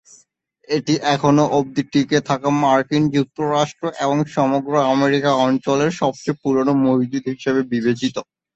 এটি 0.69 0.93
এখনও 1.11 1.45
অবধি 1.57 1.83
টিকে 1.91 2.19
থাকা 2.29 2.49
মার্কিন 2.61 3.03
যুক্তরাষ্ট্র 3.15 3.83
এবং 4.03 4.17
সমগ্র 4.35 4.71
আমেরিকা 4.93 5.31
অঞ্চলের 5.45 5.91
সবচেয়ে 6.01 6.39
পুরোনো 6.41 6.73
মসজিদ 6.85 7.23
হিসাবে 7.33 7.61
বিবেচিত। 7.71 8.15